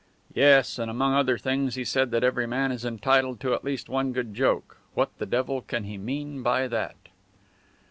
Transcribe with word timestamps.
"Yes. 0.33 0.79
And 0.79 0.89
among 0.89 1.13
other 1.13 1.37
things 1.37 1.75
he 1.75 1.85
said 1.85 2.09
that 2.09 2.23
every 2.23 2.47
man 2.47 2.71
is 2.71 2.83
entitled 2.83 3.39
to 3.41 3.53
at 3.53 3.63
least 3.63 3.87
one 3.87 4.13
good 4.13 4.33
joke. 4.33 4.77
What 4.95 5.15
the 5.19 5.27
devil 5.27 5.61
can 5.61 5.83
he 5.83 5.99
mean 5.99 6.41
by 6.41 6.67
that?" 6.69 6.95